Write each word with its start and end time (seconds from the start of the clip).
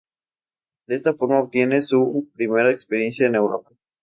De 0.87 0.95
esta 0.95 1.13
forma 1.13 1.39
obtiene 1.39 1.83
su 1.83 2.27
primera 2.33 2.71
experiencia 2.71 3.27
en 3.27 3.35
Europa. 3.35 3.69